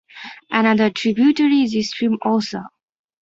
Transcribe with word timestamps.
Another 0.49 0.89
tributary 0.89 1.61
is 1.61 1.89
stream 1.91 2.17
Osa. 2.25 2.71